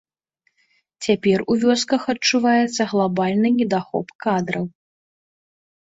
Цяпер 1.07 1.43
у 1.55 1.57
вёсках 1.65 2.01
адчуваецца 2.15 2.81
глабальны 2.95 3.47
недахоп 3.61 4.07
кадраў. 4.27 4.65